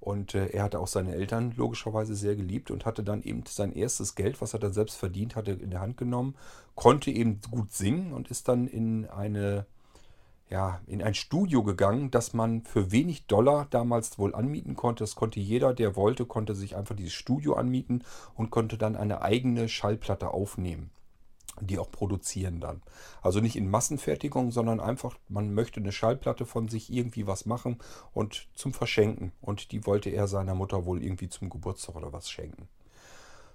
Und 0.00 0.34
äh, 0.34 0.48
er 0.48 0.64
hatte 0.64 0.78
auch 0.78 0.86
seine 0.86 1.14
Eltern 1.14 1.54
logischerweise 1.56 2.14
sehr 2.14 2.36
geliebt 2.36 2.70
und 2.70 2.86
hatte 2.86 3.02
dann 3.02 3.22
eben 3.22 3.42
sein 3.48 3.72
erstes 3.72 4.14
Geld, 4.14 4.40
was 4.40 4.52
er 4.52 4.60
dann 4.60 4.72
selbst 4.72 4.96
verdient 4.96 5.36
hatte, 5.36 5.52
in 5.52 5.70
der 5.70 5.80
Hand 5.80 5.96
genommen, 5.96 6.34
konnte 6.74 7.10
eben 7.10 7.40
gut 7.50 7.72
singen 7.72 8.12
und 8.12 8.30
ist 8.30 8.48
dann 8.48 8.68
in 8.68 9.06
eine 9.06 9.66
ja, 10.50 10.80
in 10.86 11.02
ein 11.02 11.12
Studio 11.12 11.62
gegangen, 11.62 12.10
das 12.10 12.32
man 12.32 12.62
für 12.62 12.90
wenig 12.90 13.26
Dollar 13.26 13.66
damals 13.68 14.18
wohl 14.18 14.34
anmieten 14.34 14.76
konnte. 14.76 15.04
Das 15.04 15.14
konnte 15.14 15.40
jeder, 15.40 15.74
der 15.74 15.94
wollte, 15.94 16.24
konnte 16.24 16.54
sich 16.54 16.74
einfach 16.74 16.96
dieses 16.96 17.12
Studio 17.12 17.52
anmieten 17.54 18.02
und 18.34 18.50
konnte 18.50 18.78
dann 18.78 18.96
eine 18.96 19.20
eigene 19.20 19.68
Schallplatte 19.68 20.30
aufnehmen 20.30 20.90
die 21.60 21.78
auch 21.78 21.90
produzieren 21.90 22.60
dann. 22.60 22.82
Also 23.22 23.40
nicht 23.40 23.56
in 23.56 23.70
Massenfertigung, 23.70 24.50
sondern 24.50 24.80
einfach, 24.80 25.16
man 25.28 25.52
möchte 25.54 25.80
eine 25.80 25.92
Schallplatte 25.92 26.46
von 26.46 26.68
sich 26.68 26.92
irgendwie 26.92 27.26
was 27.26 27.46
machen 27.46 27.78
und 28.12 28.48
zum 28.54 28.72
Verschenken. 28.72 29.32
Und 29.40 29.72
die 29.72 29.86
wollte 29.86 30.10
er 30.10 30.28
seiner 30.28 30.54
Mutter 30.54 30.84
wohl 30.84 31.02
irgendwie 31.02 31.28
zum 31.28 31.50
Geburtstag 31.50 31.96
oder 31.96 32.12
was 32.12 32.30
schenken. 32.30 32.68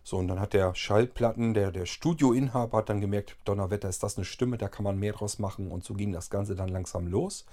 So, 0.04 0.18
und 0.18 0.28
dann 0.28 0.40
hat 0.40 0.54
der 0.54 0.76
Schallplatten, 0.76 1.54
der, 1.54 1.72
der 1.72 1.86
Studioinhaber 1.86 2.80
hat 2.80 2.90
dann 2.90 3.00
gemerkt, 3.00 3.38
Donnerwetter, 3.46 3.88
ist 3.88 4.04
das 4.04 4.18
eine 4.18 4.26
Stimme, 4.26 4.58
da 4.58 4.68
kann 4.68 4.84
man 4.84 5.00
mehr 5.00 5.14
draus 5.14 5.40
machen. 5.40 5.72
Und 5.72 5.86
so 5.86 5.94
ging 5.94 6.12
das 6.12 6.30
Ganze 6.30 6.56
dann 6.56 6.70
langsam 6.70 7.08
los. 7.08 7.46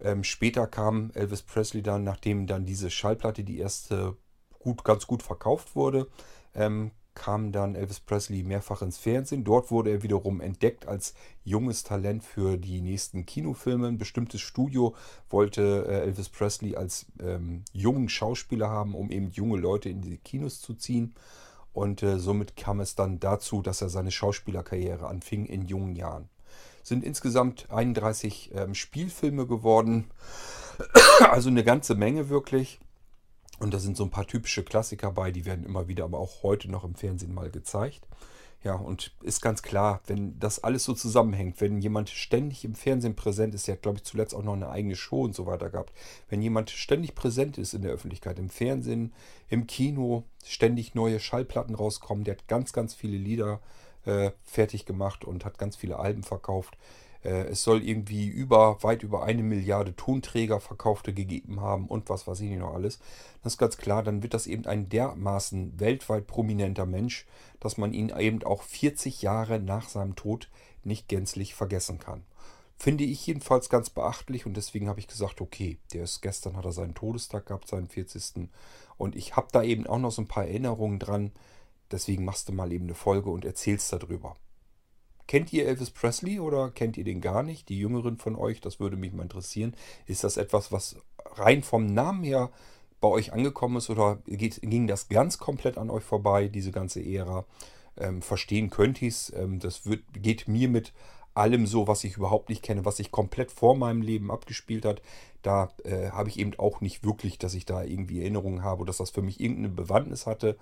Ähm, 0.00 0.24
später 0.24 0.66
kam 0.66 1.10
Elvis 1.14 1.42
Presley 1.42 1.82
dann, 1.82 2.02
nachdem 2.02 2.46
dann 2.46 2.66
diese 2.66 2.90
Schallplatte, 2.90 3.44
die 3.44 3.58
erste, 3.58 4.16
gut, 4.58 4.84
ganz 4.84 5.06
gut 5.06 5.22
verkauft 5.22 5.76
wurde, 5.76 6.08
ähm, 6.54 6.90
kam 7.16 7.50
dann 7.50 7.74
Elvis 7.74 7.98
Presley 7.98 8.44
mehrfach 8.44 8.82
ins 8.82 8.98
Fernsehen. 8.98 9.42
Dort 9.42 9.72
wurde 9.72 9.90
er 9.90 10.02
wiederum 10.04 10.40
entdeckt 10.40 10.86
als 10.86 11.14
junges 11.42 11.82
Talent 11.82 12.22
für 12.22 12.56
die 12.58 12.80
nächsten 12.80 13.26
Kinofilme. 13.26 13.88
Ein 13.88 13.98
bestimmtes 13.98 14.42
Studio 14.42 14.94
wollte 15.28 15.86
äh, 15.88 16.02
Elvis 16.02 16.28
Presley 16.28 16.76
als 16.76 17.06
ähm, 17.20 17.64
jungen 17.72 18.08
Schauspieler 18.08 18.68
haben, 18.68 18.94
um 18.94 19.10
eben 19.10 19.30
junge 19.30 19.58
Leute 19.58 19.88
in 19.88 20.02
die 20.02 20.18
Kinos 20.18 20.60
zu 20.60 20.74
ziehen. 20.74 21.14
Und 21.72 22.02
äh, 22.02 22.18
somit 22.18 22.56
kam 22.56 22.80
es 22.80 22.94
dann 22.94 23.18
dazu, 23.18 23.62
dass 23.62 23.82
er 23.82 23.88
seine 23.88 24.12
Schauspielerkarriere 24.12 25.08
anfing 25.08 25.46
in 25.46 25.66
jungen 25.66 25.96
Jahren. 25.96 26.28
Sind 26.82 27.02
insgesamt 27.02 27.70
31 27.70 28.52
ähm, 28.54 28.74
Spielfilme 28.74 29.46
geworden. 29.46 30.10
also 31.30 31.48
eine 31.48 31.64
ganze 31.64 31.94
Menge 31.94 32.28
wirklich. 32.28 32.78
Und 33.58 33.72
da 33.72 33.78
sind 33.78 33.96
so 33.96 34.04
ein 34.04 34.10
paar 34.10 34.26
typische 34.26 34.62
Klassiker 34.62 35.10
bei, 35.12 35.30
die 35.30 35.46
werden 35.46 35.64
immer 35.64 35.88
wieder, 35.88 36.04
aber 36.04 36.18
auch 36.18 36.42
heute 36.42 36.70
noch 36.70 36.84
im 36.84 36.94
Fernsehen 36.94 37.34
mal 37.34 37.50
gezeigt. 37.50 38.06
Ja, 38.64 38.74
und 38.74 39.12
ist 39.22 39.42
ganz 39.42 39.62
klar, 39.62 40.00
wenn 40.06 40.40
das 40.40 40.64
alles 40.64 40.82
so 40.82 40.92
zusammenhängt, 40.92 41.60
wenn 41.60 41.80
jemand 41.80 42.10
ständig 42.10 42.64
im 42.64 42.74
Fernsehen 42.74 43.14
präsent 43.14 43.54
ist, 43.54 43.68
der 43.68 43.76
hat, 43.76 43.82
glaube 43.82 43.98
ich, 43.98 44.04
zuletzt 44.04 44.34
auch 44.34 44.42
noch 44.42 44.54
eine 44.54 44.70
eigene 44.70 44.96
Show 44.96 45.22
und 45.22 45.36
so 45.36 45.46
weiter 45.46 45.70
gehabt. 45.70 45.92
Wenn 46.28 46.42
jemand 46.42 46.70
ständig 46.70 47.14
präsent 47.14 47.58
ist 47.58 47.74
in 47.74 47.82
der 47.82 47.92
Öffentlichkeit, 47.92 48.40
im 48.40 48.48
Fernsehen, 48.48 49.12
im 49.48 49.68
Kino, 49.68 50.24
ständig 50.44 50.96
neue 50.96 51.20
Schallplatten 51.20 51.76
rauskommen, 51.76 52.24
der 52.24 52.34
hat 52.34 52.48
ganz, 52.48 52.72
ganz 52.72 52.92
viele 52.92 53.16
Lieder 53.16 53.60
äh, 54.04 54.32
fertig 54.42 54.84
gemacht 54.84 55.24
und 55.24 55.44
hat 55.44 55.58
ganz 55.58 55.76
viele 55.76 55.98
Alben 55.98 56.24
verkauft. 56.24 56.76
Äh, 57.24 57.48
es 57.48 57.62
soll 57.62 57.82
irgendwie 57.82 58.26
über, 58.26 58.82
weit 58.82 59.02
über 59.02 59.24
eine 59.24 59.42
Milliarde 59.42 59.94
Tonträger 59.96 60.60
verkaufte 60.60 61.12
gegeben 61.12 61.60
haben 61.60 61.86
und 61.86 62.08
was 62.08 62.26
weiß 62.26 62.40
ich 62.40 62.50
nicht 62.50 62.60
noch 62.60 62.74
alles. 62.74 62.98
Das 63.42 63.54
ist 63.54 63.58
ganz 63.58 63.76
klar, 63.76 64.02
dann 64.02 64.22
wird 64.22 64.34
das 64.34 64.46
eben 64.46 64.66
ein 64.66 64.88
dermaßen 64.88 65.78
weltweit 65.78 66.26
prominenter 66.26 66.86
Mensch, 66.86 67.26
dass 67.60 67.78
man 67.78 67.92
ihn 67.92 68.12
eben 68.16 68.42
auch 68.42 68.62
40 68.62 69.22
Jahre 69.22 69.60
nach 69.60 69.88
seinem 69.88 70.16
Tod 70.16 70.48
nicht 70.84 71.08
gänzlich 71.08 71.54
vergessen 71.54 71.98
kann. 71.98 72.24
Finde 72.78 73.04
ich 73.04 73.26
jedenfalls 73.26 73.70
ganz 73.70 73.88
beachtlich 73.88 74.44
und 74.44 74.56
deswegen 74.56 74.88
habe 74.88 75.00
ich 75.00 75.08
gesagt, 75.08 75.40
okay, 75.40 75.78
der 75.92 76.04
ist 76.04 76.20
gestern 76.20 76.56
hat 76.56 76.66
er 76.66 76.72
seinen 76.72 76.94
Todestag 76.94 77.46
gehabt, 77.46 77.68
seinen 77.68 77.88
40. 77.88 78.50
Und 78.98 79.16
ich 79.16 79.34
habe 79.34 79.48
da 79.50 79.62
eben 79.62 79.86
auch 79.86 79.98
noch 79.98 80.10
so 80.12 80.22
ein 80.22 80.28
paar 80.28 80.44
Erinnerungen 80.44 80.98
dran. 80.98 81.32
Deswegen 81.90 82.24
machst 82.24 82.48
du 82.48 82.52
mal 82.52 82.72
eben 82.72 82.84
eine 82.84 82.94
Folge 82.94 83.30
und 83.30 83.46
erzählst 83.46 83.92
darüber. 83.92 84.36
Kennt 85.26 85.52
ihr 85.52 85.66
Elvis 85.66 85.90
Presley 85.90 86.38
oder 86.40 86.70
kennt 86.70 86.96
ihr 86.96 87.04
den 87.04 87.20
gar 87.20 87.42
nicht? 87.42 87.68
Die 87.68 87.78
Jüngeren 87.78 88.16
von 88.16 88.36
euch, 88.36 88.60
das 88.60 88.78
würde 88.80 88.96
mich 88.96 89.12
mal 89.12 89.24
interessieren. 89.24 89.74
Ist 90.06 90.24
das 90.24 90.36
etwas, 90.36 90.70
was 90.72 90.96
rein 91.34 91.62
vom 91.62 91.86
Namen 91.86 92.22
her 92.22 92.50
bei 93.00 93.08
euch 93.08 93.32
angekommen 93.32 93.76
ist 93.76 93.90
oder 93.90 94.18
geht, 94.26 94.60
ging 94.62 94.86
das 94.86 95.08
ganz 95.08 95.38
komplett 95.38 95.78
an 95.78 95.90
euch 95.90 96.04
vorbei, 96.04 96.48
diese 96.48 96.72
ganze 96.72 97.04
Ära? 97.04 97.44
Ähm, 97.98 98.22
verstehen 98.22 98.70
könnt 98.70 99.02
ihr 99.02 99.08
es. 99.08 99.32
Ähm, 99.34 99.58
das 99.58 99.86
wird, 99.86 100.02
geht 100.12 100.48
mir 100.48 100.68
mit 100.68 100.92
allem 101.34 101.66
so, 101.66 101.86
was 101.86 102.04
ich 102.04 102.16
überhaupt 102.16 102.48
nicht 102.48 102.62
kenne, 102.62 102.84
was 102.84 102.96
sich 102.96 103.10
komplett 103.10 103.50
vor 103.50 103.76
meinem 103.76 104.02
Leben 104.02 104.30
abgespielt 104.30 104.84
hat. 104.84 105.02
Da 105.42 105.70
äh, 105.84 106.10
habe 106.10 106.28
ich 106.28 106.38
eben 106.38 106.52
auch 106.58 106.80
nicht 106.80 107.04
wirklich, 107.04 107.38
dass 107.38 107.54
ich 107.54 107.66
da 107.66 107.84
irgendwie 107.84 108.20
Erinnerungen 108.20 108.64
habe, 108.64 108.84
dass 108.84 108.98
das 108.98 109.10
für 109.10 109.22
mich 109.22 109.40
irgendeine 109.40 109.68
Bewandtnis 109.68 110.26
hatte. 110.26 110.56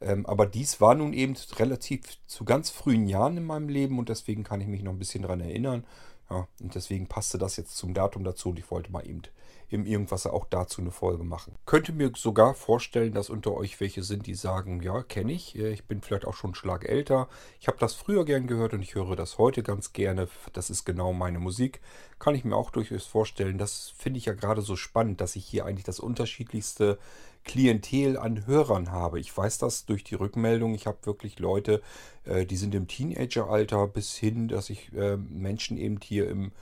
Ähm, 0.00 0.26
aber 0.26 0.46
dies 0.46 0.80
war 0.80 0.94
nun 0.94 1.12
eben 1.12 1.34
relativ 1.56 2.18
zu 2.26 2.44
ganz 2.44 2.70
frühen 2.70 3.06
Jahren 3.06 3.36
in 3.36 3.44
meinem 3.44 3.68
Leben 3.68 3.98
und 3.98 4.08
deswegen 4.08 4.44
kann 4.44 4.60
ich 4.60 4.66
mich 4.66 4.82
noch 4.82 4.92
ein 4.92 4.98
bisschen 4.98 5.22
daran 5.22 5.40
erinnern. 5.40 5.84
Ja, 6.30 6.48
und 6.60 6.74
deswegen 6.74 7.06
passte 7.06 7.38
das 7.38 7.56
jetzt 7.56 7.76
zum 7.76 7.94
Datum 7.94 8.24
dazu 8.24 8.50
und 8.50 8.58
ich 8.58 8.70
wollte 8.70 8.90
mal 8.90 9.06
eben 9.06 9.22
im 9.68 9.86
Irgendwas 9.86 10.26
auch 10.26 10.46
dazu 10.46 10.80
eine 10.80 10.90
Folge 10.90 11.24
machen. 11.24 11.54
Könnte 11.66 11.92
mir 11.92 12.12
sogar 12.16 12.54
vorstellen, 12.54 13.12
dass 13.12 13.30
unter 13.30 13.54
euch 13.54 13.80
welche 13.80 14.02
sind, 14.02 14.26
die 14.26 14.34
sagen, 14.34 14.82
ja, 14.82 15.02
kenne 15.02 15.32
ich. 15.32 15.58
Äh, 15.58 15.72
ich 15.72 15.84
bin 15.84 16.00
vielleicht 16.00 16.26
auch 16.26 16.34
schon 16.34 16.48
einen 16.48 16.54
Schlag 16.54 16.88
älter. 16.88 17.28
Ich 17.60 17.68
habe 17.68 17.78
das 17.78 17.94
früher 17.94 18.24
gern 18.24 18.46
gehört 18.46 18.74
und 18.74 18.82
ich 18.82 18.94
höre 18.94 19.16
das 19.16 19.38
heute 19.38 19.62
ganz 19.62 19.92
gerne. 19.92 20.28
Das 20.52 20.70
ist 20.70 20.84
genau 20.84 21.12
meine 21.12 21.38
Musik. 21.38 21.80
Kann 22.18 22.34
ich 22.34 22.44
mir 22.44 22.56
auch 22.56 22.70
durchaus 22.70 23.06
vorstellen. 23.06 23.58
Das 23.58 23.92
finde 23.96 24.18
ich 24.18 24.26
ja 24.26 24.34
gerade 24.34 24.62
so 24.62 24.76
spannend, 24.76 25.20
dass 25.20 25.36
ich 25.36 25.44
hier 25.44 25.66
eigentlich 25.66 25.84
das 25.84 26.00
unterschiedlichste 26.00 26.98
Klientel 27.44 28.16
an 28.16 28.46
Hörern 28.46 28.90
habe. 28.90 29.20
Ich 29.20 29.36
weiß 29.36 29.58
das 29.58 29.84
durch 29.84 30.02
die 30.02 30.14
Rückmeldung. 30.14 30.74
Ich 30.74 30.86
habe 30.86 30.98
wirklich 31.04 31.38
Leute, 31.38 31.82
äh, 32.24 32.46
die 32.46 32.56
sind 32.56 32.74
im 32.74 32.88
Teenageralter 32.88 33.86
bis 33.86 34.16
hin, 34.16 34.48
dass 34.48 34.70
ich 34.70 34.92
äh, 34.94 35.16
Menschen 35.16 35.76
eben 35.76 35.98
hier 36.02 36.28
im 36.28 36.52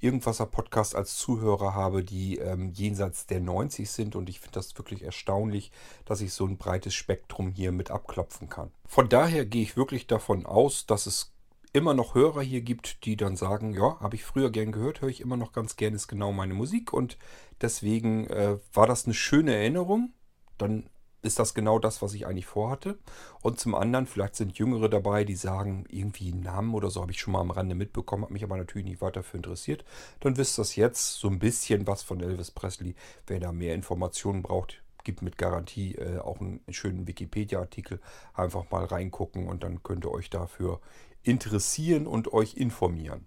Irgendwaser 0.00 0.46
Podcast 0.46 0.94
als 0.94 1.16
Zuhörer 1.16 1.74
habe, 1.74 2.02
die 2.02 2.38
ähm, 2.38 2.72
jenseits 2.72 3.26
der 3.26 3.40
90 3.40 3.90
sind. 3.90 4.16
Und 4.16 4.28
ich 4.28 4.40
finde 4.40 4.54
das 4.54 4.76
wirklich 4.76 5.02
erstaunlich, 5.02 5.70
dass 6.04 6.20
ich 6.20 6.32
so 6.32 6.46
ein 6.46 6.58
breites 6.58 6.94
Spektrum 6.94 7.50
hier 7.50 7.72
mit 7.72 7.90
abklopfen 7.90 8.48
kann. 8.48 8.70
Von 8.86 9.08
daher 9.08 9.46
gehe 9.46 9.62
ich 9.62 9.76
wirklich 9.76 10.06
davon 10.06 10.46
aus, 10.46 10.86
dass 10.86 11.06
es 11.06 11.32
immer 11.72 11.94
noch 11.94 12.14
Hörer 12.14 12.42
hier 12.42 12.62
gibt, 12.62 13.04
die 13.04 13.16
dann 13.16 13.36
sagen, 13.36 13.72
ja, 13.72 13.98
habe 14.00 14.16
ich 14.16 14.24
früher 14.24 14.50
gern 14.50 14.72
gehört, 14.72 15.00
höre 15.00 15.08
ich 15.08 15.20
immer 15.20 15.36
noch 15.36 15.52
ganz 15.52 15.76
gern, 15.76 15.94
ist 15.94 16.08
genau 16.08 16.32
meine 16.32 16.54
Musik. 16.54 16.92
Und 16.92 17.16
deswegen 17.60 18.26
äh, 18.26 18.58
war 18.72 18.86
das 18.86 19.04
eine 19.04 19.14
schöne 19.14 19.54
Erinnerung. 19.54 20.12
Dann 20.58 20.89
ist 21.22 21.38
das 21.38 21.54
genau 21.54 21.78
das, 21.78 22.02
was 22.02 22.14
ich 22.14 22.26
eigentlich 22.26 22.46
vorhatte. 22.46 22.98
Und 23.42 23.60
zum 23.60 23.74
anderen, 23.74 24.06
vielleicht 24.06 24.36
sind 24.36 24.58
Jüngere 24.58 24.88
dabei, 24.88 25.24
die 25.24 25.36
sagen, 25.36 25.84
irgendwie 25.88 26.32
einen 26.32 26.42
Namen 26.42 26.74
oder 26.74 26.90
so 26.90 27.02
habe 27.02 27.12
ich 27.12 27.20
schon 27.20 27.32
mal 27.32 27.40
am 27.40 27.50
Rande 27.50 27.74
mitbekommen, 27.74 28.24
habe 28.24 28.32
mich 28.32 28.44
aber 28.44 28.56
natürlich 28.56 28.86
nicht 28.88 29.00
weiter 29.00 29.22
für 29.22 29.36
interessiert. 29.36 29.84
Dann 30.20 30.36
wisst 30.36 30.58
ihr 30.58 30.64
jetzt 30.76 31.14
so 31.14 31.28
ein 31.28 31.38
bisschen 31.38 31.86
was 31.86 32.02
von 32.02 32.20
Elvis 32.20 32.50
Presley. 32.50 32.94
Wer 33.26 33.40
da 33.40 33.52
mehr 33.52 33.74
Informationen 33.74 34.42
braucht, 34.42 34.82
gibt 35.04 35.22
mit 35.22 35.38
Garantie 35.38 35.94
äh, 35.94 36.18
auch 36.18 36.40
einen 36.40 36.60
schönen 36.70 37.06
Wikipedia-Artikel. 37.06 38.00
Einfach 38.34 38.70
mal 38.70 38.84
reingucken 38.84 39.48
und 39.48 39.62
dann 39.62 39.82
könnt 39.82 40.04
ihr 40.04 40.12
euch 40.12 40.30
dafür 40.30 40.80
interessieren 41.22 42.06
und 42.06 42.32
euch 42.32 42.54
informieren. 42.56 43.26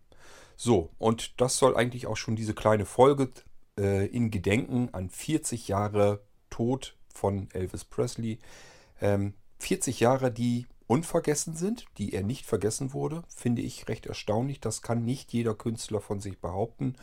So, 0.55 0.91
und 0.97 1.39
das 1.41 1.57
soll 1.57 1.75
eigentlich 1.75 2.07
auch 2.07 2.17
schon 2.17 2.35
diese 2.35 2.53
kleine 2.53 2.85
Folge 2.85 3.29
äh, 3.77 4.07
in 4.07 4.31
Gedenken 4.31 4.89
an 4.93 5.09
40 5.09 5.67
Jahre 5.67 6.21
Tod 6.49 6.95
von 7.13 7.49
Elvis 7.53 7.85
Presley. 7.85 8.39
Ähm, 9.01 9.33
40 9.59 9.99
Jahre, 9.99 10.31
die 10.31 10.67
unvergessen 10.87 11.55
sind, 11.55 11.85
die 11.97 12.13
er 12.13 12.23
nicht 12.23 12.45
vergessen 12.45 12.93
wurde, 12.93 13.23
finde 13.27 13.61
ich 13.61 13.87
recht 13.87 14.05
erstaunlich. 14.05 14.59
Das 14.59 14.81
kann 14.81 15.05
nicht 15.05 15.31
jeder 15.31 15.55
Künstler 15.55 16.01
von 16.01 16.19
sich 16.19 16.39
behaupten. 16.39 16.95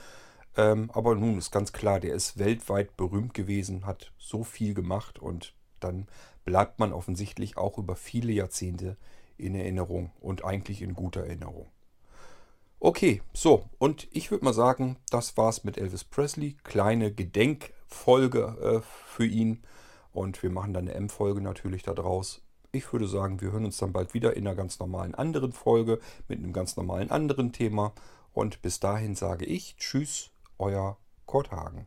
Ähm, 0.57 0.90
aber 0.93 1.14
nun 1.14 1.38
ist 1.38 1.50
ganz 1.50 1.73
klar, 1.73 2.00
der 2.00 2.14
ist 2.14 2.38
weltweit 2.38 2.97
berühmt 2.97 3.35
gewesen, 3.35 3.87
hat 3.87 4.12
so 4.19 4.45
viel 4.45 4.75
gemacht 4.75 5.19
und 5.19 5.55
dann 5.79 6.09
bleibt 6.45 6.79
man 6.79 6.93
offensichtlich 6.93 7.57
auch 7.57 7.79
über 7.79 7.97
viele 7.97 8.33
Jahrzehnte 8.33 8.97
in 9.38 9.55
Erinnerung 9.55 10.11
und 10.21 10.45
eigentlich 10.45 10.83
in 10.83 10.95
guter 10.95 11.25
Erinnerung. 11.25 11.69
Okay, 12.83 13.23
so, 13.35 13.69
und 13.79 14.09
ich 14.11 14.31
würde 14.31 14.45
mal 14.45 14.55
sagen, 14.55 14.97
das 15.11 15.37
war's 15.37 15.64
mit 15.64 15.76
Elvis 15.76 16.05
Presley. 16.05 16.57
Kleine 16.64 17.12
Gedenkfolge 17.12 18.57
äh, 18.61 18.81
für 19.07 19.26
ihn. 19.26 19.62
Und 20.12 20.43
wir 20.43 20.50
machen 20.50 20.73
dann 20.73 20.88
eine 20.88 20.95
M-Folge 20.95 21.40
natürlich 21.40 21.83
daraus. 21.83 22.43
ich 22.73 22.93
würde 22.93 23.09
sagen, 23.09 23.40
wir 23.40 23.50
hören 23.50 23.64
uns 23.64 23.79
dann 23.79 23.93
bald 23.93 24.14
wieder 24.14 24.37
in 24.37 24.47
einer 24.47 24.57
ganz 24.57 24.79
normalen 24.79 25.14
anderen 25.14 25.52
Folge 25.52 25.99
mit 26.29 26.38
einem 26.38 26.52
ganz 26.52 26.76
normalen 26.76 27.11
anderen 27.11 27.52
Thema. 27.52 27.93
Und 28.33 28.62
bis 28.62 28.79
dahin 28.79 29.17
sage 29.17 29.45
ich 29.45 29.76
Tschüss, 29.76 30.31
euer 30.59 30.97
Kurt 31.26 31.50
Hagen. 31.50 31.87